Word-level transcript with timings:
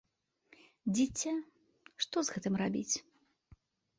Дзіця, 0.95 1.33
што 2.05 2.17
з 2.29 2.37
гэтым 2.37 2.53
рабіць? 2.63 2.95